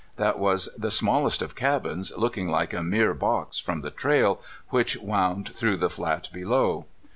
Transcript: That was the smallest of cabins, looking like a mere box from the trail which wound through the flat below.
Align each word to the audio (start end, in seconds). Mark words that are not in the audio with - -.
That 0.15 0.39
was 0.39 0.67
the 0.75 0.89
smallest 0.89 1.43
of 1.43 1.55
cabins, 1.55 2.11
looking 2.17 2.49
like 2.49 2.73
a 2.73 2.81
mere 2.81 3.13
box 3.13 3.59
from 3.59 3.81
the 3.81 3.91
trail 3.91 4.41
which 4.69 4.97
wound 4.97 5.49
through 5.53 5.77
the 5.77 5.91
flat 5.91 6.27
below. 6.33 6.87